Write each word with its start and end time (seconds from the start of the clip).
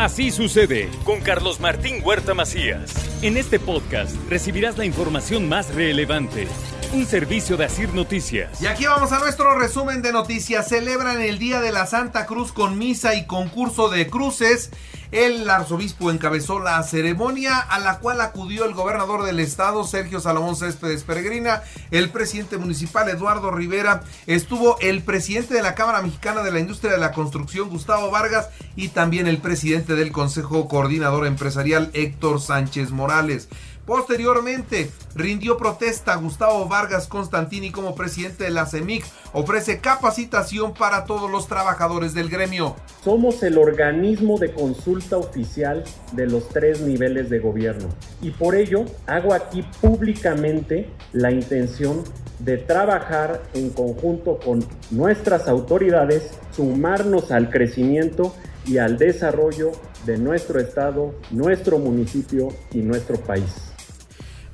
Así 0.00 0.30
sucede 0.30 0.88
con 1.04 1.20
Carlos 1.20 1.60
Martín 1.60 2.00
Huerta 2.02 2.32
Macías. 2.32 2.90
En 3.20 3.36
este 3.36 3.60
podcast 3.60 4.16
recibirás 4.30 4.78
la 4.78 4.86
información 4.86 5.46
más 5.46 5.74
relevante. 5.74 6.48
Un 6.94 7.04
servicio 7.04 7.58
de 7.58 7.66
Asir 7.66 7.92
Noticias. 7.92 8.62
Y 8.62 8.66
aquí 8.66 8.86
vamos 8.86 9.12
a 9.12 9.18
nuestro 9.18 9.58
resumen 9.58 10.00
de 10.00 10.10
noticias. 10.10 10.70
Celebran 10.70 11.20
el 11.20 11.38
Día 11.38 11.60
de 11.60 11.70
la 11.70 11.84
Santa 11.84 12.24
Cruz 12.24 12.50
con 12.50 12.78
misa 12.78 13.14
y 13.14 13.26
concurso 13.26 13.90
de 13.90 14.08
cruces. 14.08 14.70
El 15.12 15.50
arzobispo 15.50 16.12
encabezó 16.12 16.60
la 16.60 16.80
ceremonia 16.84 17.58
a 17.58 17.80
la 17.80 17.98
cual 17.98 18.20
acudió 18.20 18.64
el 18.64 18.74
gobernador 18.74 19.24
del 19.24 19.40
estado, 19.40 19.82
Sergio 19.82 20.20
Salomón 20.20 20.54
Céspedes 20.54 21.02
Peregrina, 21.02 21.64
el 21.90 22.10
presidente 22.10 22.58
municipal, 22.58 23.08
Eduardo 23.08 23.50
Rivera, 23.50 24.02
estuvo 24.28 24.78
el 24.78 25.02
presidente 25.02 25.54
de 25.54 25.62
la 25.62 25.74
Cámara 25.74 26.00
Mexicana 26.00 26.44
de 26.44 26.52
la 26.52 26.60
Industria 26.60 26.92
de 26.92 26.98
la 26.98 27.10
Construcción, 27.10 27.70
Gustavo 27.70 28.10
Vargas, 28.12 28.50
y 28.76 28.88
también 28.88 29.26
el 29.26 29.38
presidente 29.38 29.96
del 29.96 30.12
Consejo 30.12 30.68
Coordinador 30.68 31.26
Empresarial, 31.26 31.90
Héctor 31.92 32.40
Sánchez 32.40 32.92
Morales. 32.92 33.48
Posteriormente, 33.90 34.88
rindió 35.16 35.56
protesta 35.56 36.14
Gustavo 36.14 36.68
Vargas 36.68 37.08
Constantini 37.08 37.72
como 37.72 37.96
presidente 37.96 38.44
de 38.44 38.50
la 38.50 38.64
CEMIC. 38.64 39.04
Ofrece 39.32 39.80
capacitación 39.80 40.74
para 40.74 41.06
todos 41.06 41.28
los 41.28 41.48
trabajadores 41.48 42.14
del 42.14 42.30
gremio. 42.30 42.76
Somos 43.02 43.42
el 43.42 43.58
organismo 43.58 44.38
de 44.38 44.54
consulta 44.54 45.16
oficial 45.16 45.82
de 46.12 46.28
los 46.28 46.48
tres 46.50 46.82
niveles 46.82 47.30
de 47.30 47.40
gobierno. 47.40 47.88
Y 48.22 48.30
por 48.30 48.54
ello 48.54 48.84
hago 49.08 49.34
aquí 49.34 49.64
públicamente 49.80 50.88
la 51.12 51.32
intención 51.32 52.04
de 52.38 52.58
trabajar 52.58 53.42
en 53.54 53.70
conjunto 53.70 54.38
con 54.38 54.64
nuestras 54.92 55.48
autoridades, 55.48 56.30
sumarnos 56.52 57.32
al 57.32 57.50
crecimiento 57.50 58.36
y 58.64 58.78
al 58.78 58.98
desarrollo 58.98 59.72
de 60.06 60.16
nuestro 60.16 60.60
estado, 60.60 61.12
nuestro 61.32 61.80
municipio 61.80 62.50
y 62.70 62.78
nuestro 62.82 63.16
país. 63.16 63.69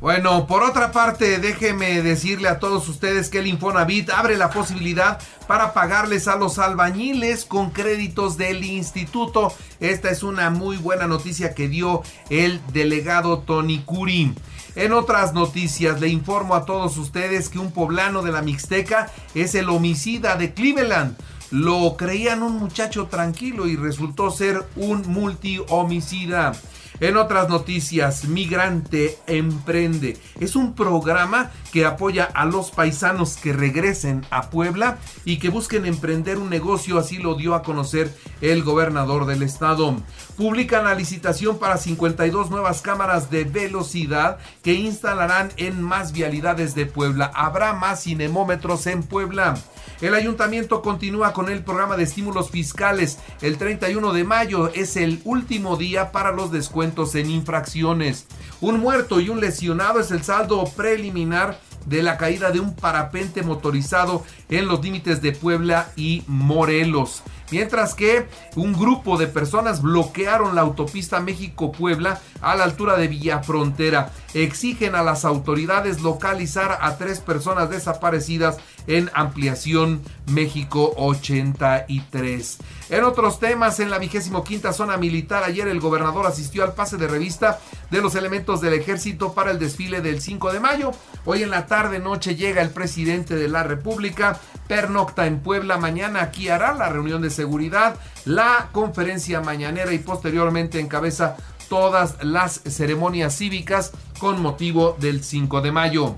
Bueno, 0.07 0.47
por 0.47 0.63
otra 0.63 0.93
parte, 0.93 1.41
déjeme 1.41 2.01
decirle 2.01 2.49
a 2.49 2.61
todos 2.61 2.89
ustedes 2.89 3.29
que 3.29 3.41
el 3.41 3.49
Infonavit 3.49 4.09
abre 4.11 4.37
la 4.37 4.51
posibilidad 4.51 5.19
para 5.49 5.75
pagarles 5.75 6.29
a 6.29 6.37
los 6.37 6.61
albañiles 6.61 7.45
con 7.45 7.71
créditos 7.71 8.37
del 8.37 8.65
instituto. 8.65 9.53
Esta 9.81 10.11
es 10.11 10.23
una 10.23 10.51
muy 10.51 10.77
buena 10.77 11.09
noticia 11.09 11.57
que 11.57 11.67
dio 11.67 12.05
el 12.31 12.61
delegado 12.73 13.41
Tony 13.41 13.81
Curi. 13.81 14.33
En 14.77 14.93
otras 14.93 15.35
noticias, 15.35 16.01
le 16.01 16.07
informo 16.07 16.55
a 16.55 16.67
todos 16.67 16.99
ustedes 16.99 17.49
que 17.49 17.59
un 17.59 17.73
poblano 17.73 18.23
de 18.23 18.31
la 18.31 18.43
Mixteca 18.43 19.11
es 19.35 19.57
el 19.57 19.69
homicida 19.69 20.37
de 20.37 20.55
Cleveland. 20.55 21.17
Lo 21.51 21.97
creían 21.97 22.45
un 22.45 22.61
muchacho 22.61 23.07
tranquilo 23.07 23.67
y 23.67 23.75
resultó 23.75 24.31
ser 24.31 24.69
un 24.77 25.03
multi-homicida. 25.09 26.53
En 27.01 27.17
otras 27.17 27.49
noticias, 27.49 28.25
Migrante 28.25 29.19
Emprende 29.27 30.17
es 30.41 30.57
un 30.57 30.75
programa 30.75 31.51
que 31.77 31.85
apoya 31.85 32.25
a 32.33 32.47
los 32.47 32.71
paisanos 32.71 33.37
que 33.37 33.53
regresen 33.53 34.25
a 34.31 34.49
Puebla 34.49 34.97
y 35.27 35.37
que 35.37 35.51
busquen 35.51 35.85
emprender 35.85 36.39
un 36.39 36.49
negocio, 36.49 36.99
así 36.99 37.19
lo 37.19 37.35
dio 37.35 37.55
a 37.55 37.63
conocer 37.63 38.17
el 38.41 38.63
gobernador 38.63 39.27
del 39.27 39.43
estado. 39.43 39.95
Publican 40.39 40.85
la 40.85 40.95
licitación 40.95 41.59
para 41.59 41.77
52 41.77 42.49
nuevas 42.49 42.81
cámaras 42.81 43.31
de 43.31 43.45
velocidad 43.45 44.39
que 44.63 44.73
instalarán 44.73 45.53
en 45.59 45.83
más 45.83 46.13
vialidades 46.13 46.75
de 46.75 46.87
Puebla. 46.87 47.31
Habrá 47.35 47.75
más 47.75 48.05
cinemómetros 48.05 48.87
en 48.87 49.03
Puebla. 49.03 49.57
El 50.01 50.15
ayuntamiento 50.15 50.81
continúa 50.81 51.35
con 51.35 51.51
el 51.51 51.63
programa 51.63 51.99
de 51.99 52.05
estímulos 52.05 52.51
fiscales. 52.51 53.19
El 53.43 53.59
31 53.59 54.15
de 54.15 54.25
mayo 54.25 54.71
es 54.73 54.97
el 54.97 55.21
último 55.25 55.77
día 55.77 56.11
para 56.11 56.33
los 56.33 56.51
descuentos 56.51 57.15
en 57.17 57.31
infracciones. 57.31 58.27
Un 58.63 58.81
muerto 58.81 59.21
y 59.21 59.29
un 59.29 59.41
lesionado 59.41 60.01
es 60.01 60.11
el 60.11 60.23
saldo 60.23 60.65
preliminar 60.75 61.66
de 61.87 62.03
la 62.03 62.17
caída 62.19 62.51
de 62.51 62.61
un 62.61 62.75
parapente 62.75 63.43
motorizado 63.43 64.25
en 64.49 64.69
los 64.69 64.83
límites 64.83 65.23
de 65.23 65.33
Puebla 65.33 65.89
y 65.97 66.23
Morelos. 66.27 67.23
Mientras 67.51 67.95
que 67.95 68.29
un 68.57 68.73
grupo 68.73 69.17
de 69.19 69.29
personas 69.29 69.81
bloquearon 69.81 70.57
la 70.57 70.63
autopista 70.63 71.21
México-Puebla 71.21 72.21
a 72.41 72.57
la 72.57 72.65
altura 72.65 72.97
de 72.97 73.07
Villafrontera. 73.07 74.11
Exigen 74.35 74.97
a 74.97 75.03
las 75.03 75.25
autoridades 75.25 76.03
localizar 76.03 76.79
a 76.81 76.97
tres 76.99 77.21
personas 77.21 77.71
desaparecidas 77.71 78.59
en 78.87 79.11
ampliación 79.15 80.03
México 80.27 80.93
83. 80.97 82.59
En 82.91 83.05
otros 83.05 83.41
temas, 83.41 83.81
en 83.81 83.91
la 83.91 83.99
vigésimo 83.99 84.45
quinta 84.45 84.73
zona 84.73 84.97
militar, 84.97 85.45
ayer 85.45 85.69
el 85.69 85.81
gobernador 85.81 86.27
asistió 86.27 86.65
al 86.65 86.75
pase 86.75 86.97
de 86.97 87.09
revista 87.09 87.59
de 87.91 88.01
los 88.01 88.15
elementos 88.15 88.61
del 88.61 88.75
ejército 88.75 89.33
para 89.33 89.51
el 89.51 89.59
desfile 89.59 90.01
del 90.01 90.21
5 90.21 90.53
de 90.53 90.61
mayo. 90.61 90.93
Hoy 91.25 91.43
en 91.43 91.51
la 91.51 91.67
tarde 91.67 91.99
noche 91.99 92.37
llega 92.37 92.63
el 92.63 92.71
presidente 92.71 93.35
de 93.37 93.49
la 93.49 93.63
República, 93.63 94.41
pernocta 94.69 95.27
en 95.27 95.41
Puebla, 95.41 95.79
mañana 95.79 96.23
aquí 96.23 96.49
hará 96.49 96.75
la 96.75 96.89
reunión 96.89 97.23
de 97.23 97.31
seguridad, 97.31 97.97
la 98.25 98.69
conferencia 98.73 99.41
mañanera 99.41 99.93
y 99.93 99.99
posteriormente 99.99 100.81
encabeza 100.81 101.37
todas 101.69 102.23
las 102.23 102.61
ceremonias 102.65 103.37
cívicas 103.37 103.93
con 104.19 104.41
motivo 104.41 104.97
del 105.01 105.25
5 105.25 105.61
de 105.61 105.73
mayo. 105.73 106.17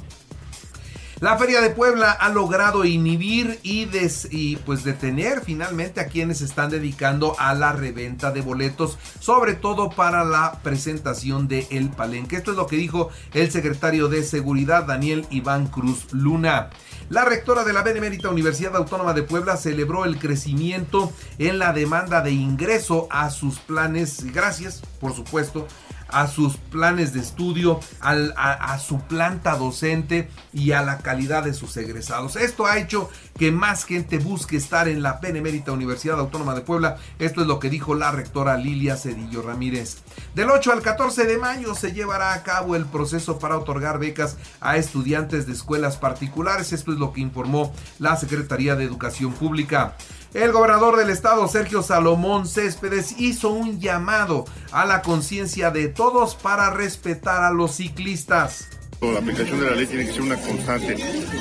La 1.20 1.36
Feria 1.36 1.60
de 1.60 1.70
Puebla 1.70 2.12
ha 2.12 2.28
logrado 2.28 2.84
inhibir 2.84 3.58
y, 3.64 4.56
pues 4.64 4.84
detener 4.84 5.42
finalmente 5.44 6.00
a 6.00 6.06
quienes 6.06 6.42
están 6.42 6.70
dedicando 6.70 7.34
a 7.40 7.54
la 7.54 7.72
reventa 7.72 8.30
de 8.30 8.40
boletos, 8.40 8.98
sobre 9.18 9.54
todo 9.54 9.90
para 9.90 10.22
la 10.24 10.60
presentación 10.62 11.48
de 11.48 11.66
El 11.70 11.90
Palenque. 11.90 12.36
Esto 12.36 12.52
es 12.52 12.56
lo 12.56 12.68
que 12.68 12.76
dijo 12.76 13.10
el 13.34 13.50
secretario 13.50 14.06
de 14.06 14.22
Seguridad 14.22 14.84
Daniel 14.84 15.26
Iván 15.30 15.66
Cruz 15.66 16.06
Luna. 16.12 16.70
La 17.08 17.24
rectora 17.24 17.64
de 17.64 17.72
la 17.72 17.82
Benemérita 17.82 18.28
Universidad 18.28 18.76
Autónoma 18.76 19.12
de 19.12 19.24
Puebla 19.24 19.56
celebró 19.56 20.04
el 20.04 20.20
crecimiento 20.20 21.12
en 21.38 21.58
la 21.58 21.72
demanda 21.72 22.20
de 22.20 22.30
ingreso 22.30 23.08
a 23.10 23.30
sus 23.30 23.58
planes, 23.58 24.32
gracias, 24.32 24.82
por 25.00 25.16
supuesto, 25.16 25.66
a 26.08 26.26
sus 26.26 26.56
planes 26.56 27.12
de 27.12 27.20
estudio, 27.20 27.80
a, 28.00 28.12
a, 28.12 28.78
su 28.78 29.00
planta 29.00 29.56
docente 29.56 30.28
y 30.52 30.72
a 30.72 30.82
la 30.82 30.98
calidad 30.98 31.44
de 31.44 31.54
sus 31.54 31.76
egresados. 31.76 32.36
Esto 32.36 32.66
ha 32.66 32.78
hecho 32.78 33.10
que 33.38 33.52
más 33.52 33.84
gente 33.84 34.18
busque 34.18 34.56
estar 34.56 34.88
en 34.88 35.02
la 35.02 35.14
Benemérita 35.14 35.72
Universidad 35.72 36.18
Autónoma 36.18 36.54
de 36.54 36.62
Puebla. 36.62 36.96
Esto 37.18 37.42
es 37.42 37.46
lo 37.46 37.58
que 37.58 37.70
dijo 37.70 37.94
la 37.94 38.10
rectora 38.10 38.56
Lilia 38.56 38.96
Cedillo 38.96 39.42
Ramírez. 39.42 39.98
Del 40.34 40.50
8 40.50 40.72
al 40.72 40.82
14 40.82 41.24
de 41.24 41.38
mayo 41.38 41.74
se 41.74 41.92
llevará 41.92 42.32
a 42.32 42.42
cabo 42.42 42.74
el 42.74 42.86
proceso 42.86 43.38
para 43.38 43.58
otorgar 43.58 43.98
becas 43.98 44.36
a 44.60 44.76
estudiantes 44.76 45.46
de 45.46 45.52
escuelas 45.52 45.96
particulares. 45.96 46.72
Esto 46.72 46.92
es 46.92 46.98
lo 46.98 47.12
que 47.12 47.20
informó 47.20 47.72
la 47.98 48.16
Secretaría 48.16 48.74
de 48.74 48.84
Educación 48.84 49.32
Pública. 49.32 49.96
El 50.34 50.52
gobernador 50.52 50.96
del 50.98 51.08
estado, 51.08 51.48
Sergio 51.48 51.82
Salomón 51.82 52.46
Céspedes, 52.46 53.18
hizo 53.18 53.48
un 53.48 53.80
llamado 53.80 54.44
a 54.72 54.84
la 54.84 55.00
conciencia 55.00 55.70
de 55.70 55.88
todos 55.88 56.34
para 56.34 56.68
respetar 56.70 57.44
a 57.44 57.50
los 57.50 57.76
ciclistas. 57.76 58.68
La 59.00 59.20
aplicación 59.20 59.60
de 59.60 59.70
la 59.70 59.76
ley 59.76 59.86
tiene 59.86 60.06
que 60.06 60.12
ser 60.12 60.22
una 60.22 60.36
constante, 60.36 60.96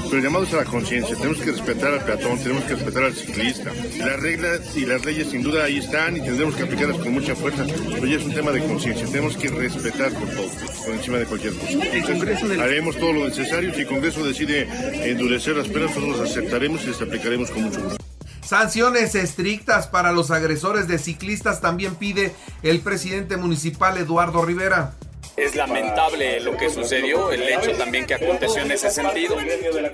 pero 0.05 0.17
el 0.17 0.23
llamado 0.23 0.45
es 0.45 0.53
a 0.53 0.57
la 0.57 0.65
conciencia. 0.65 1.15
Tenemos 1.17 1.39
que 1.39 1.51
respetar 1.51 1.91
al 1.91 2.05
peatón, 2.05 2.37
tenemos 2.37 2.63
que 2.63 2.75
respetar 2.75 3.03
al 3.03 3.13
ciclista. 3.13 3.71
Las 3.97 4.19
reglas 4.21 4.77
y 4.77 4.85
las 4.85 5.03
leyes 5.03 5.31
sin 5.31 5.41
duda 5.41 5.65
ahí 5.65 5.79
están 5.79 6.15
y 6.15 6.21
tendremos 6.21 6.55
que 6.55 6.63
aplicarlas 6.63 6.97
con 6.99 7.13
mucha 7.13 7.35
fuerza, 7.35 7.65
pero 7.93 8.05
ya 8.05 8.17
es 8.17 8.23
un 8.23 8.33
tema 8.33 8.51
de 8.51 8.65
conciencia. 8.65 9.05
Tenemos 9.07 9.35
que 9.35 9.49
respetar 9.49 10.13
por 10.13 10.29
todo, 10.29 10.47
por 10.85 10.93
encima 10.93 11.17
de 11.17 11.25
cualquier 11.25 11.53
cosa. 11.55 11.71
Entonces, 11.91 12.59
haremos 12.59 12.95
todo 12.95 13.11
lo 13.11 13.27
necesario. 13.27 13.73
Si 13.73 13.81
el 13.81 13.87
Congreso 13.87 14.23
decide 14.23 15.09
endurecer 15.09 15.57
las 15.57 15.67
penas, 15.67 15.89
nosotros 15.95 16.19
las 16.19 16.29
aceptaremos 16.29 16.83
y 16.85 16.87
las 16.87 17.01
aplicaremos 17.01 17.49
con 17.49 17.63
mucho 17.63 17.81
gusto. 17.81 18.16
Sanciones 18.41 19.15
estrictas 19.15 19.87
para 19.87 20.11
los 20.11 20.31
agresores 20.31 20.87
de 20.87 20.97
ciclistas 20.99 21.61
también 21.61 21.95
pide 21.95 22.33
el 22.63 22.79
presidente 22.79 23.37
municipal 23.37 23.97
Eduardo 23.97 24.43
Rivera. 24.43 24.93
Es 25.35 25.55
lamentable 25.55 26.39
lo 26.39 26.57
que 26.57 26.71
sucedió, 26.71 27.31
el 27.31 27.43
hecho 27.43 27.71
también 27.73 28.07
que 28.07 28.15
aconteció 28.15 28.63
en 28.63 28.71
ese 28.71 28.89
sentido. 28.89 29.37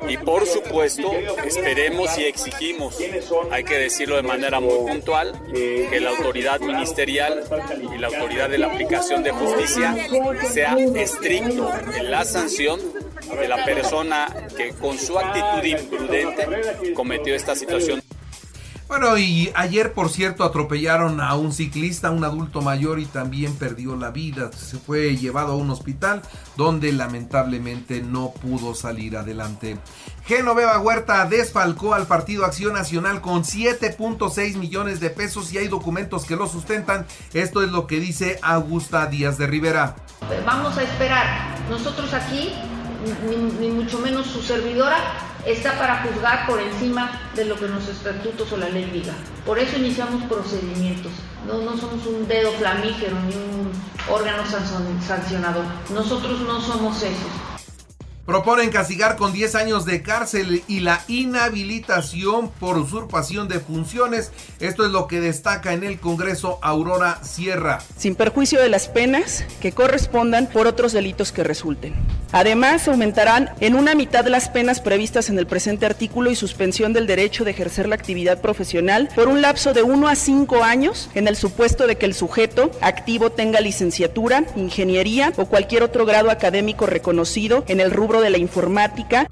Y 0.07 0.15
por 0.17 0.45
supuesto, 0.45 1.11
esperemos 1.45 2.17
y 2.17 2.23
exigimos, 2.23 2.97
hay 3.51 3.65
que 3.65 3.77
decirlo 3.77 4.15
de 4.15 4.23
manera 4.23 4.61
muy 4.61 4.89
puntual, 4.89 5.37
que 5.51 5.99
la 5.99 6.11
autoridad 6.11 6.61
ministerial 6.61 7.43
y 7.93 7.97
la 7.97 8.07
autoridad 8.07 8.49
de 8.49 8.57
la 8.57 8.67
aplicación 8.67 9.21
de 9.21 9.31
justicia 9.31 9.93
sea 10.49 10.77
estricto 10.95 11.69
en 11.93 12.09
la 12.09 12.23
sanción 12.23 12.79
de 13.37 13.47
la 13.47 13.65
persona 13.65 14.33
que 14.55 14.69
con 14.69 14.97
su 14.97 15.19
actitud 15.19 15.63
imprudente 15.65 16.93
cometió 16.93 17.35
esta 17.35 17.53
situación. 17.53 18.01
Bueno, 18.95 19.17
y 19.17 19.51
ayer, 19.55 19.91
por 19.91 20.11
cierto, 20.11 20.43
atropellaron 20.43 21.19
a 21.19 21.33
un 21.33 21.51
ciclista, 21.51 22.11
un 22.11 22.23
adulto 22.23 22.61
mayor, 22.61 22.99
y 22.99 23.05
también 23.05 23.55
perdió 23.55 23.95
la 23.95 24.11
vida. 24.11 24.51
Se 24.51 24.77
fue 24.77 25.17
llevado 25.17 25.53
a 25.53 25.55
un 25.55 25.71
hospital 25.71 26.21
donde 26.57 26.91
lamentablemente 26.91 28.03
no 28.03 28.33
pudo 28.33 28.75
salir 28.75 29.17
adelante. 29.17 29.79
Genoveva 30.27 30.77
Huerta 30.77 31.25
desfalcó 31.25 31.95
al 31.95 32.05
Partido 32.05 32.45
Acción 32.45 32.73
Nacional 32.73 33.19
con 33.21 33.43
7.6 33.43 34.57
millones 34.57 34.99
de 34.99 35.09
pesos 35.09 35.51
y 35.51 35.57
hay 35.57 35.69
documentos 35.69 36.25
que 36.25 36.35
lo 36.35 36.45
sustentan. 36.45 37.07
Esto 37.33 37.63
es 37.63 37.71
lo 37.71 37.87
que 37.87 37.99
dice 37.99 38.37
Augusta 38.43 39.07
Díaz 39.07 39.39
de 39.39 39.47
Rivera. 39.47 39.95
Vamos 40.45 40.77
a 40.77 40.83
esperar. 40.83 41.57
Nosotros 41.67 42.13
aquí, 42.13 42.53
ni, 43.27 43.37
ni 43.37 43.69
mucho 43.73 43.97
menos 43.97 44.27
su 44.27 44.43
servidora, 44.43 45.32
está 45.45 45.77
para 45.77 46.03
juzgar 46.03 46.47
por 46.47 46.59
encima 46.59 47.19
de 47.35 47.45
lo 47.45 47.55
que 47.57 47.67
nuestros 47.67 47.97
estatutos 47.97 48.51
o 48.51 48.57
la 48.57 48.69
ley 48.69 48.89
diga. 48.91 49.13
Por 49.45 49.59
eso 49.59 49.77
iniciamos 49.77 50.23
procedimientos. 50.23 51.11
No, 51.47 51.59
no 51.59 51.77
somos 51.77 52.05
un 52.05 52.27
dedo 52.27 52.51
flamígero 52.53 53.17
ni 53.27 53.35
un 53.35 53.71
órgano 54.09 54.43
sancionador. 54.45 55.65
Nosotros 55.93 56.39
no 56.41 56.61
somos 56.61 56.97
esos. 56.97 57.53
Proponen 58.25 58.69
castigar 58.69 59.17
con 59.17 59.33
10 59.33 59.55
años 59.55 59.83
de 59.85 60.01
cárcel 60.01 60.63
y 60.69 60.79
la 60.79 61.03
inhabilitación 61.09 62.51
por 62.51 62.77
usurpación 62.77 63.49
de 63.49 63.59
funciones. 63.59 64.31
Esto 64.61 64.85
es 64.85 64.93
lo 64.93 65.07
que 65.07 65.19
destaca 65.19 65.73
en 65.73 65.83
el 65.83 65.99
Congreso 65.99 66.57
Aurora 66.61 67.21
Sierra. 67.21 67.79
Sin 67.97 68.15
perjuicio 68.15 68.61
de 68.61 68.69
las 68.69 68.87
penas 68.87 69.43
que 69.59 69.73
correspondan 69.73 70.47
por 70.47 70.67
otros 70.67 70.93
delitos 70.93 71.33
que 71.33 71.43
resulten. 71.43 71.95
Además, 72.33 72.87
aumentarán 72.87 73.51
en 73.59 73.75
una 73.75 73.93
mitad 73.93 74.25
las 74.25 74.49
penas 74.49 74.81
previstas 74.81 75.29
en 75.29 75.37
el 75.37 75.45
presente 75.45 75.85
artículo 75.85 76.31
y 76.31 76.35
suspensión 76.35 76.91
del 76.91 77.05
derecho 77.05 77.43
de 77.43 77.51
ejercer 77.51 77.87
la 77.87 77.93
actividad 77.93 78.41
profesional 78.41 79.07
por 79.13 79.27
un 79.27 79.43
lapso 79.43 79.71
de 79.71 79.83
1 79.83 80.07
a 80.07 80.15
5 80.15 80.63
años 80.63 81.11
en 81.13 81.27
el 81.27 81.35
supuesto 81.35 81.85
de 81.85 81.95
que 81.95 82.07
el 82.07 82.15
sujeto 82.15 82.71
activo 82.81 83.29
tenga 83.29 83.61
licenciatura, 83.61 84.45
ingeniería 84.55 85.31
o 85.37 85.45
cualquier 85.45 85.83
otro 85.83 86.07
grado 86.07 86.31
académico 86.31 86.87
reconocido 86.87 87.65
en 87.67 87.79
el 87.79 87.91
rubro 87.91 88.19
de 88.19 88.31
la 88.31 88.39
informática. 88.39 89.27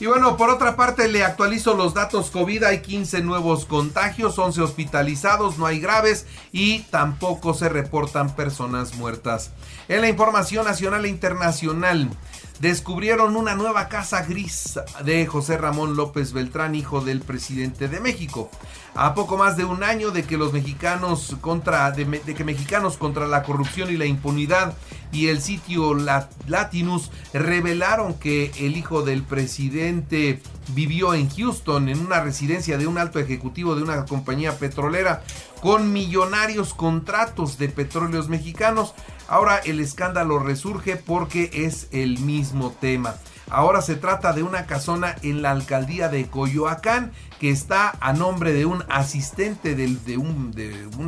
Y 0.00 0.06
bueno, 0.06 0.38
por 0.38 0.48
otra 0.48 0.76
parte 0.76 1.08
le 1.08 1.22
actualizo 1.22 1.74
los 1.74 1.92
datos 1.92 2.30
COVID. 2.30 2.64
Hay 2.64 2.80
15 2.80 3.20
nuevos 3.20 3.66
contagios, 3.66 4.38
11 4.38 4.62
hospitalizados, 4.62 5.58
no 5.58 5.66
hay 5.66 5.78
graves 5.78 6.24
y 6.52 6.80
tampoco 6.84 7.52
se 7.52 7.68
reportan 7.68 8.34
personas 8.34 8.94
muertas. 8.94 9.50
En 9.88 10.00
la 10.00 10.08
información 10.08 10.64
nacional 10.64 11.04
e 11.04 11.10
internacional, 11.10 12.08
descubrieron 12.60 13.36
una 13.36 13.54
nueva 13.54 13.88
casa 13.88 14.22
gris 14.22 14.78
de 15.02 15.26
José 15.26 15.56
Ramón 15.56 15.96
López 15.96 16.32
Beltrán, 16.32 16.74
hijo 16.74 17.00
del 17.00 17.20
presidente 17.20 17.88
de 17.88 18.00
México. 18.00 18.50
A 18.94 19.14
poco 19.14 19.38
más 19.38 19.56
de 19.56 19.64
un 19.64 19.82
año 19.82 20.10
de 20.10 20.24
que 20.24 20.36
los 20.36 20.52
mexicanos 20.52 21.36
contra 21.40 21.90
de, 21.90 22.20
que 22.20 22.44
mexicanos 22.44 22.96
contra 22.96 23.26
la 23.26 23.42
corrupción 23.42 23.90
y 23.90 23.96
la 23.96 24.04
impunidad 24.04 24.74
y 25.12 25.28
el 25.28 25.40
sitio 25.40 25.94
Latinus 25.94 27.10
revelaron 27.32 28.14
que 28.14 28.52
el 28.58 28.76
hijo 28.76 29.02
del 29.02 29.22
presidente 29.22 30.42
vivió 30.68 31.14
en 31.14 31.30
Houston 31.30 31.88
en 31.88 32.00
una 32.00 32.20
residencia 32.20 32.78
de 32.78 32.86
un 32.86 32.98
alto 32.98 33.18
ejecutivo 33.18 33.74
de 33.74 33.82
una 33.82 34.04
compañía 34.04 34.58
petrolera 34.58 35.22
con 35.60 35.92
millonarios 35.92 36.74
contratos 36.74 37.58
de 37.58 37.68
petróleos 37.68 38.28
mexicanos. 38.28 38.94
Ahora 39.28 39.58
el 39.58 39.80
escándalo 39.80 40.38
resurge 40.38 40.96
porque 40.96 41.50
es 41.52 41.88
el 41.92 42.18
mismo 42.18 42.74
tema. 42.80 43.14
Ahora 43.50 43.82
se 43.82 43.96
trata 43.96 44.32
de 44.32 44.44
una 44.44 44.66
casona 44.66 45.16
en 45.22 45.42
la 45.42 45.50
alcaldía 45.50 46.08
de 46.08 46.28
Coyoacán 46.28 47.10
que 47.40 47.50
está 47.50 47.96
a 48.00 48.12
nombre 48.12 48.52
de 48.52 48.64
un 48.64 48.84
asistente 48.88 49.74
del, 49.74 50.04
de, 50.04 50.18
un, 50.18 50.54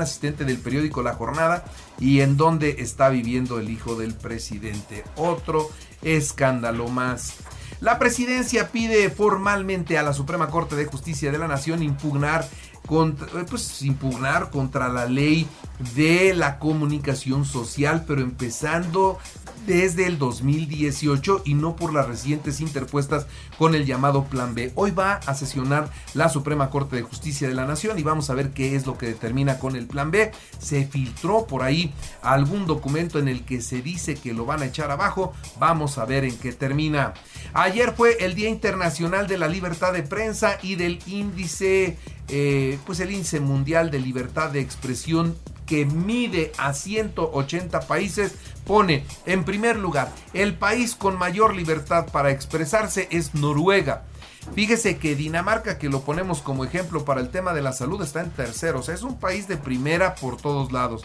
asistente 0.00 0.44
del 0.44 0.58
periódico 0.58 1.02
La 1.02 1.14
Jornada 1.14 1.64
y 2.00 2.20
en 2.20 2.36
donde 2.36 2.76
está 2.78 3.10
viviendo 3.10 3.60
el 3.60 3.70
hijo 3.70 3.94
del 3.94 4.14
presidente. 4.14 5.04
Otro 5.14 5.70
escándalo 6.02 6.88
más. 6.88 7.34
La 7.80 7.98
presidencia 8.00 8.72
pide 8.72 9.08
formalmente 9.10 9.96
a 9.96 10.02
la 10.02 10.12
Suprema 10.12 10.48
Corte 10.48 10.74
de 10.74 10.86
Justicia 10.86 11.30
de 11.30 11.38
la 11.38 11.48
Nación 11.48 11.82
impugnar 11.82 12.44
contra, 12.86 13.46
pues, 13.46 13.82
impugnar 13.82 14.50
contra 14.50 14.88
la 14.88 15.06
ley 15.06 15.46
de 15.94 16.34
la 16.34 16.58
comunicación 16.58 17.44
social, 17.44 18.04
pero 18.06 18.20
empezando 18.20 19.18
desde 19.66 20.06
el 20.06 20.18
2018 20.18 21.42
y 21.44 21.54
no 21.54 21.76
por 21.76 21.92
las 21.92 22.06
recientes 22.06 22.60
interpuestas 22.60 23.26
con 23.58 23.74
el 23.74 23.86
llamado 23.86 24.24
Plan 24.24 24.54
B. 24.54 24.72
Hoy 24.74 24.90
va 24.90 25.14
a 25.14 25.34
sesionar 25.34 25.90
la 26.14 26.28
Suprema 26.28 26.70
Corte 26.70 26.96
de 26.96 27.02
Justicia 27.02 27.48
de 27.48 27.54
la 27.54 27.66
Nación 27.66 27.98
y 27.98 28.02
vamos 28.02 28.28
a 28.30 28.34
ver 28.34 28.50
qué 28.50 28.74
es 28.74 28.86
lo 28.86 28.98
que 28.98 29.06
determina 29.06 29.58
con 29.58 29.76
el 29.76 29.86
Plan 29.86 30.10
B. 30.10 30.32
Se 30.58 30.84
filtró 30.86 31.46
por 31.46 31.62
ahí 31.62 31.92
algún 32.22 32.66
documento 32.66 33.18
en 33.18 33.28
el 33.28 33.44
que 33.44 33.60
se 33.60 33.82
dice 33.82 34.16
que 34.16 34.32
lo 34.32 34.46
van 34.46 34.62
a 34.62 34.66
echar 34.66 34.90
abajo. 34.90 35.32
Vamos 35.58 35.98
a 35.98 36.04
ver 36.04 36.24
en 36.24 36.36
qué 36.36 36.52
termina. 36.52 37.14
Ayer 37.54 37.94
fue 37.96 38.24
el 38.24 38.34
Día 38.34 38.48
Internacional 38.48 39.26
de 39.26 39.38
la 39.38 39.48
Libertad 39.48 39.92
de 39.92 40.02
Prensa 40.02 40.58
y 40.62 40.74
del 40.74 40.98
índice, 41.06 41.98
eh, 42.34 42.78
pues 42.86 42.98
el 43.00 43.12
índice 43.12 43.40
mundial 43.40 43.90
de 43.90 44.00
libertad 44.00 44.50
de 44.50 44.60
expresión 44.60 45.36
que 45.66 45.84
mide 45.84 46.50
a 46.56 46.72
180 46.72 47.80
países, 47.82 48.32
pone 48.66 49.04
en 49.26 49.44
primer 49.44 49.76
lugar, 49.76 50.10
el 50.32 50.54
país 50.54 50.94
con 50.94 51.18
mayor 51.18 51.54
libertad 51.54 52.06
para 52.10 52.30
expresarse 52.30 53.06
es 53.10 53.34
Noruega. 53.34 54.04
Fíjese 54.54 54.96
que 54.96 55.14
Dinamarca, 55.14 55.78
que 55.78 55.90
lo 55.90 56.00
ponemos 56.00 56.40
como 56.40 56.64
ejemplo 56.64 57.04
para 57.04 57.20
el 57.20 57.28
tema 57.28 57.52
de 57.52 57.62
la 57.62 57.72
salud, 57.72 58.02
está 58.02 58.22
en 58.22 58.30
tercero. 58.30 58.80
O 58.80 58.82
sea, 58.82 58.94
es 58.94 59.02
un 59.02 59.18
país 59.18 59.46
de 59.46 59.56
primera 59.58 60.14
por 60.14 60.36
todos 60.36 60.72
lados. 60.72 61.04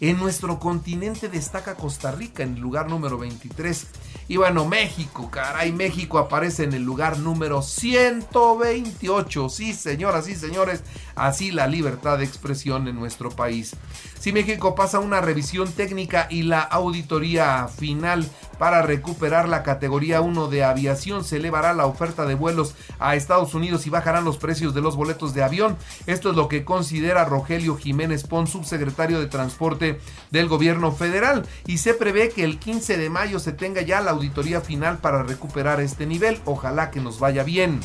En 0.00 0.18
nuestro 0.18 0.58
continente 0.58 1.28
destaca 1.28 1.76
Costa 1.76 2.10
Rica 2.10 2.42
en 2.42 2.54
el 2.54 2.60
lugar 2.60 2.90
número 2.90 3.16
23. 3.16 3.86
Y 4.26 4.38
bueno, 4.38 4.64
México, 4.64 5.30
caray, 5.30 5.72
México 5.72 6.18
aparece 6.18 6.64
en 6.64 6.72
el 6.72 6.82
lugar 6.82 7.18
número 7.18 7.60
128. 7.60 9.48
Sí, 9.50 9.74
señoras 9.74 10.28
y 10.28 10.34
señores, 10.34 10.82
así 11.14 11.50
la 11.50 11.66
libertad 11.66 12.18
de 12.18 12.24
expresión 12.24 12.88
en 12.88 12.96
nuestro 12.96 13.30
país. 13.30 13.76
Si 14.18 14.32
México 14.32 14.74
pasa 14.74 14.98
una 14.98 15.20
revisión 15.20 15.70
técnica 15.70 16.26
y 16.30 16.44
la 16.44 16.60
auditoría 16.60 17.68
final 17.68 18.26
para 18.58 18.82
recuperar 18.82 19.48
la 19.48 19.62
categoría 19.62 20.20
1 20.20 20.48
de 20.48 20.64
aviación, 20.64 21.24
se 21.24 21.36
elevará 21.36 21.74
la 21.74 21.86
oferta 21.86 22.26
de 22.26 22.34
vuelos 22.34 22.74
a 22.98 23.16
Estados 23.16 23.54
Unidos 23.54 23.86
y 23.86 23.90
bajarán 23.90 24.24
los 24.24 24.38
precios 24.38 24.74
de 24.74 24.80
los 24.80 24.96
boletos 24.96 25.34
de 25.34 25.42
avión. 25.42 25.76
Esto 26.06 26.30
es 26.30 26.36
lo 26.36 26.48
que 26.48 26.64
considera 26.64 27.24
Rogelio 27.24 27.76
Jiménez 27.76 28.24
Pons, 28.24 28.50
subsecretario 28.50 29.20
de 29.20 29.26
Transporte 29.26 30.00
del 30.30 30.48
gobierno 30.48 30.92
federal. 30.92 31.46
Y 31.66 31.78
se 31.78 31.94
prevé 31.94 32.30
que 32.30 32.44
el 32.44 32.58
15 32.58 32.96
de 32.96 33.10
mayo 33.10 33.38
se 33.38 33.52
tenga 33.52 33.82
ya 33.82 34.00
la 34.00 34.12
auditoría 34.12 34.60
final 34.60 34.98
para 34.98 35.22
recuperar 35.22 35.80
este 35.80 36.06
nivel. 36.06 36.40
Ojalá 36.44 36.90
que 36.90 37.00
nos 37.00 37.18
vaya 37.18 37.42
bien. 37.42 37.80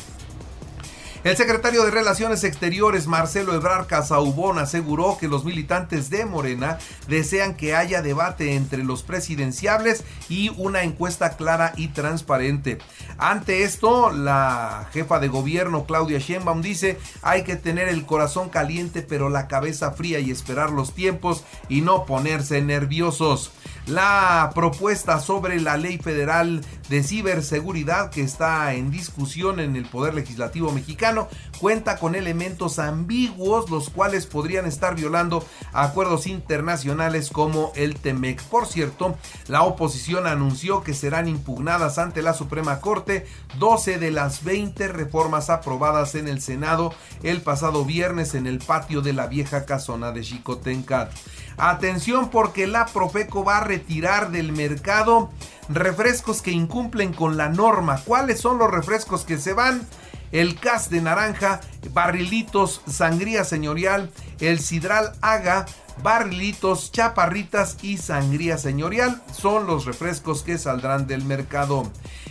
El 1.22 1.36
secretario 1.36 1.84
de 1.84 1.90
Relaciones 1.90 2.44
Exteriores, 2.44 3.06
Marcelo 3.06 3.52
Ebrard 3.54 3.86
Casaubón, 3.86 4.58
aseguró 4.58 5.18
que 5.20 5.28
los 5.28 5.44
militantes 5.44 6.08
de 6.08 6.24
Morena 6.24 6.78
desean 7.08 7.56
que 7.56 7.76
haya 7.76 8.00
debate 8.00 8.54
entre 8.54 8.84
los 8.84 9.02
presidenciables 9.02 10.02
y 10.30 10.50
una 10.56 10.82
encuesta 10.82 11.36
clara 11.36 11.74
y 11.76 11.88
transparente. 11.88 12.78
Ante 13.18 13.64
esto, 13.64 14.10
la 14.12 14.88
jefa 14.94 15.18
de 15.18 15.28
gobierno, 15.28 15.84
Claudia 15.84 16.20
Sheinbaum, 16.20 16.62
dice 16.62 16.98
hay 17.20 17.44
que 17.44 17.56
tener 17.56 17.88
el 17.88 18.06
corazón 18.06 18.48
caliente 18.48 19.02
pero 19.02 19.28
la 19.28 19.46
cabeza 19.46 19.90
fría 19.90 20.20
y 20.20 20.30
esperar 20.30 20.70
los 20.70 20.94
tiempos 20.94 21.44
y 21.68 21.82
no 21.82 22.06
ponerse 22.06 22.62
nerviosos. 22.62 23.52
La 23.86 24.52
propuesta 24.54 25.20
sobre 25.20 25.60
la 25.60 25.76
ley 25.76 25.98
federal 25.98 26.62
de 26.90 27.04
ciberseguridad 27.04 28.10
que 28.10 28.20
está 28.20 28.74
en 28.74 28.90
discusión 28.90 29.60
en 29.60 29.76
el 29.76 29.86
Poder 29.86 30.12
Legislativo 30.12 30.72
mexicano 30.72 31.28
cuenta 31.60 31.98
con 31.98 32.16
elementos 32.16 32.80
ambiguos 32.80 33.70
los 33.70 33.90
cuales 33.90 34.26
podrían 34.26 34.66
estar 34.66 34.96
violando 34.96 35.46
acuerdos 35.72 36.26
internacionales 36.26 37.30
como 37.30 37.72
el 37.76 37.94
TEMEC. 37.94 38.42
Por 38.42 38.66
cierto, 38.66 39.16
la 39.46 39.62
oposición 39.62 40.26
anunció 40.26 40.82
que 40.82 40.92
serán 40.92 41.28
impugnadas 41.28 41.98
ante 41.98 42.22
la 42.22 42.34
Suprema 42.34 42.80
Corte 42.80 43.24
12 43.60 43.98
de 43.98 44.10
las 44.10 44.42
20 44.42 44.88
reformas 44.88 45.48
aprobadas 45.48 46.16
en 46.16 46.26
el 46.26 46.42
Senado 46.42 46.92
el 47.22 47.40
pasado 47.40 47.84
viernes 47.84 48.34
en 48.34 48.48
el 48.48 48.58
patio 48.58 49.00
de 49.00 49.12
la 49.12 49.28
vieja 49.28 49.64
casona 49.64 50.10
de 50.10 50.22
Chicotencat. 50.22 51.12
Atención 51.56 52.30
porque 52.30 52.66
la 52.66 52.86
Profeco 52.86 53.44
va 53.44 53.58
a 53.58 53.64
retirar 53.64 54.32
del 54.32 54.50
mercado 54.50 55.30
refrescos 55.70 56.42
que 56.42 56.50
incumplen 56.50 57.12
con 57.12 57.36
la 57.36 57.48
norma. 57.48 58.00
¿Cuáles 58.04 58.40
son 58.40 58.58
los 58.58 58.70
refrescos 58.70 59.24
que 59.24 59.38
se 59.38 59.52
van? 59.52 59.86
El 60.32 60.58
cas 60.58 60.90
de 60.90 61.00
naranja, 61.00 61.60
barrilitos, 61.92 62.82
sangría 62.86 63.44
señorial, 63.44 64.10
el 64.40 64.60
sidral 64.60 65.12
haga, 65.20 65.66
barrilitos, 66.02 66.92
chaparritas 66.92 67.76
y 67.82 67.96
sangría 67.96 68.58
señorial 68.58 69.22
son 69.32 69.66
los 69.66 69.84
refrescos 69.84 70.42
que 70.42 70.58
saldrán 70.58 71.06
del 71.06 71.24
mercado. 71.24 71.90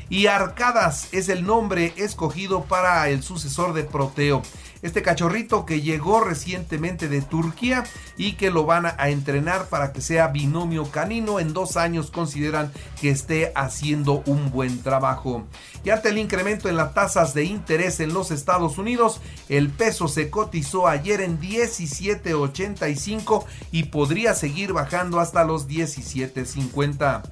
Y 0.10 0.28
Arcadas 0.28 1.10
es 1.12 1.30
el 1.30 1.46
nombre 1.46 1.94
escogido 1.98 2.64
para 2.64 3.10
el 3.10 3.22
sucesor 3.22 3.74
de 3.74 3.84
Proteo 3.84 4.42
este 4.82 5.02
cachorrito 5.02 5.66
que 5.66 5.82
llegó 5.82 6.22
recientemente 6.22 7.10
de 7.10 7.22
Turquía 7.22 7.84
y 8.18 8.34
que 8.34 8.52
lo 8.52 8.66
van 8.66 8.86
a 8.86 9.10
entrenar 9.10 9.68
para 9.68 9.92
que 9.92 10.02
sea 10.02 10.28
binomio 10.28 10.90
canino. 10.90 11.40
En 11.40 11.54
dos 11.54 11.78
años 11.78 12.12
consideran 12.12 12.72
que 13.02 13.10
esté 13.10 13.52
haciendo 13.56 14.24
un 14.26 14.52
buen 14.52 14.82
trabajo. 14.82 15.46
Y 15.84 15.90
ante 15.90 16.10
el 16.10 16.18
incremento 16.18 16.70
en 16.70 16.78
las 16.78 16.94
tasas 16.94 17.34
de 17.34 17.46
interés 17.46 18.00
en 18.00 18.14
los 18.14 18.32
Estados 18.32 18.78
Unidos, 18.78 19.20
el 19.48 19.70
peso 19.70 20.08
se 20.08 20.30
cotizó 20.30 20.88
ayer 20.88 21.22
en 21.22 21.40
17.85 21.40 23.46
y 23.72 23.84
podría 23.84 24.34
seguir 24.34 24.74
bajando 24.74 25.20
hasta 25.20 25.44
los 25.44 25.68
17.50. 25.68 27.24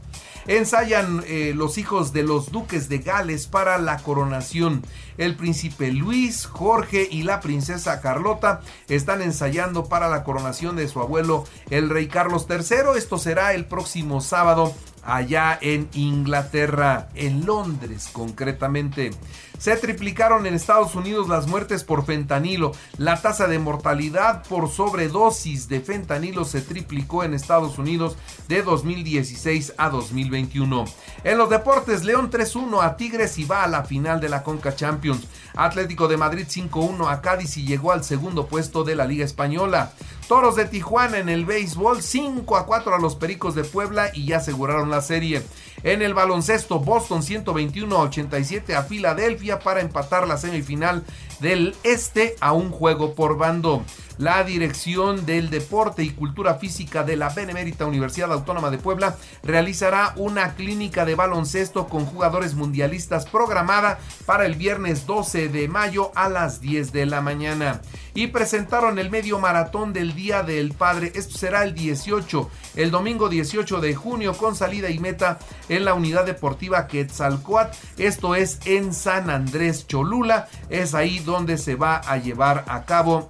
Ensayan 0.47 1.23
eh, 1.27 1.51
los 1.53 1.77
hijos 1.77 2.13
de 2.13 2.23
los 2.23 2.53
duques 2.53 2.87
de 2.87 2.99
Gales 2.99 3.47
para 3.47 3.77
la 3.79 3.97
coronación. 3.97 4.81
El 5.17 5.35
príncipe 5.35 5.91
Luis, 5.91 6.45
Jorge 6.45 7.05
y 7.11 7.23
la 7.23 7.41
princesa 7.41 7.99
Carlota 7.99 8.61
están 8.87 9.21
ensayando 9.21 9.89
para 9.89 10.07
la 10.07 10.23
coronación 10.23 10.77
de 10.77 10.87
su 10.87 11.01
abuelo, 11.01 11.43
el 11.69 11.89
rey 11.89 12.07
Carlos 12.07 12.47
III. 12.49 12.97
Esto 12.97 13.17
será 13.17 13.53
el 13.53 13.65
próximo 13.65 14.21
sábado 14.21 14.73
allá 15.07 15.57
en 15.61 15.87
Inglaterra, 15.93 17.07
en 17.15 17.45
Londres 17.45 18.09
concretamente. 18.11 19.11
Se 19.57 19.75
triplicaron 19.75 20.45
en 20.45 20.53
Estados 20.53 20.93
Unidos 20.93 21.29
las 21.29 21.47
muertes 21.47 21.83
por 21.83 22.05
fentanilo. 22.05 22.73
La 22.97 23.19
tasa 23.19 23.47
de 23.47 23.57
mortalidad 23.57 24.43
por 24.43 24.69
sobredosis 24.69 25.67
de 25.67 25.81
fentanilo 25.81 26.45
se 26.45 26.61
triplicó 26.61 27.23
en 27.23 27.33
Estados 27.33 27.79
Unidos 27.79 28.17
de 28.47 28.61
2016 28.61 29.73
a 29.77 29.89
2021. 29.89 30.85
En 31.23 31.37
los 31.39 31.49
deportes, 31.49 32.03
León 32.03 32.29
3-1 32.29 32.83
a 32.83 32.97
Tigres 32.97 33.39
y 33.39 33.45
va 33.45 33.63
a 33.63 33.67
la 33.67 33.83
final 33.83 34.21
de 34.21 34.29
la 34.29 34.43
Conca 34.43 34.75
Champions. 34.75 35.25
Atlético 35.55 36.07
de 36.07 36.17
Madrid 36.17 36.45
5-1 36.47 37.09
a 37.09 37.21
Cádiz 37.21 37.57
y 37.57 37.65
llegó 37.65 37.91
al 37.91 38.03
segundo 38.03 38.45
puesto 38.45 38.83
de 38.83 38.95
la 38.95 39.05
Liga 39.05 39.25
Española. 39.25 39.91
Toros 40.27 40.57
de 40.57 40.65
Tijuana 40.65 41.19
en 41.19 41.29
el 41.29 41.45
béisbol 41.45 42.01
5 42.01 42.57
a 42.57 42.65
4 42.65 42.95
a 42.95 42.99
los 42.99 43.15
Pericos 43.15 43.55
de 43.55 43.63
Puebla 43.63 44.11
y 44.13 44.25
ya 44.25 44.37
aseguraron 44.37 44.91
la 44.91 45.01
serie. 45.01 45.41
En 45.83 46.01
el 46.01 46.13
baloncesto, 46.13 46.79
Boston 46.79 47.23
121 47.23 47.95
a 47.95 48.01
87 48.01 48.75
a 48.75 48.83
Filadelfia 48.83 49.59
para 49.59 49.79
empatar 49.79 50.27
la 50.27 50.37
semifinal 50.37 51.05
del 51.39 51.75
Este 51.83 52.35
a 52.39 52.53
un 52.53 52.71
juego 52.71 53.15
por 53.15 53.37
bando. 53.37 53.83
La 54.17 54.43
Dirección 54.43 55.27
del 55.27 55.51
Deporte 55.51 56.01
y 56.03 56.09
Cultura 56.09 56.55
Física 56.55 57.03
de 57.03 57.15
la 57.15 57.29
Benemérita 57.29 57.85
Universidad 57.85 58.33
Autónoma 58.33 58.71
de 58.71 58.79
Puebla 58.79 59.15
realizará 59.43 60.13
una 60.15 60.55
clínica 60.55 61.05
de 61.05 61.13
baloncesto 61.13 61.87
con 61.87 62.07
jugadores 62.07 62.55
mundialistas 62.55 63.27
programada 63.27 63.99
para 64.25 64.47
el 64.47 64.55
viernes 64.55 65.05
12 65.05 65.49
de 65.49 65.67
mayo 65.67 66.11
a 66.15 66.29
las 66.29 66.61
10 66.61 66.91
de 66.93 67.05
la 67.05 67.21
mañana. 67.21 67.81
Y 68.15 68.27
presentaron 68.27 68.97
el 68.97 69.11
medio 69.11 69.37
maratón 69.37 69.93
del 69.93 70.15
Día 70.15 70.41
del 70.41 70.73
Padre. 70.73 71.11
Esto 71.13 71.37
será 71.37 71.63
el 71.63 71.75
18, 71.75 72.49
el 72.75 72.89
domingo 72.89 73.29
18 73.29 73.79
de 73.79 73.93
junio 73.93 74.35
con 74.35 74.55
salida 74.55 74.89
y 74.89 74.97
meta 74.97 75.37
en 75.69 75.85
la 75.85 75.93
unidad 75.93 76.25
deportiva 76.25 76.87
Quetzalcoatl. 76.87 77.77
Esto 77.99 78.33
es 78.33 78.57
en 78.65 78.95
San 78.95 79.29
Andrés 79.29 79.85
Cholula. 79.85 80.47
Es 80.71 80.95
ahí 80.95 81.19
donde 81.27 81.59
se 81.59 81.75
va 81.75 81.97
a 81.97 82.17
llevar 82.17 82.65
a 82.67 82.85
cabo 82.85 83.29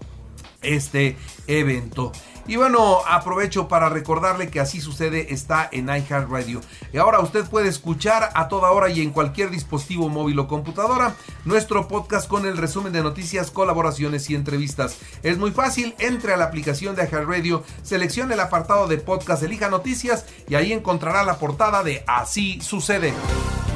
este 0.61 1.17
evento. 1.47 2.13
Y 2.47 2.55
bueno, 2.55 2.99
aprovecho 3.05 3.67
para 3.67 3.89
recordarle 3.89 4.49
que 4.49 4.61
así 4.61 4.79
sucede 4.79 5.33
está 5.33 5.67
en 5.69 5.89
iHeartRadio. 5.89 6.61
Y 6.93 6.97
ahora 6.97 7.19
usted 7.19 7.45
puede 7.45 7.67
escuchar 7.67 8.29
a 8.33 8.47
toda 8.47 8.71
hora 8.71 8.89
y 8.89 9.01
en 9.01 9.11
cualquier 9.11 9.49
dispositivo 9.51 10.07
móvil 10.07 10.39
o 10.39 10.47
computadora 10.47 11.13
nuestro 11.43 11.89
podcast 11.89 12.29
con 12.29 12.45
el 12.45 12.55
resumen 12.55 12.93
de 12.93 13.03
noticias, 13.03 13.51
colaboraciones 13.51 14.29
y 14.29 14.35
entrevistas. 14.35 14.97
Es 15.23 15.37
muy 15.37 15.51
fácil, 15.51 15.93
entre 15.99 16.33
a 16.33 16.37
la 16.37 16.45
aplicación 16.45 16.95
de 16.95 17.03
iHeartRadio, 17.03 17.65
seleccione 17.83 18.35
el 18.35 18.39
apartado 18.39 18.87
de 18.87 18.97
podcast, 18.97 19.43
elija 19.43 19.69
noticias 19.69 20.25
y 20.47 20.55
ahí 20.55 20.71
encontrará 20.71 21.23
la 21.23 21.39
portada 21.39 21.83
de 21.83 22.05
Así 22.07 22.61
sucede. 22.61 23.13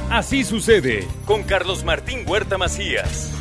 Así 0.10 0.46
sucede 0.46 1.08
con 1.25 1.44
Carlos 1.44 1.84
Martín 1.84 2.24
Huerta 2.25 2.58
Macías. 2.58 3.40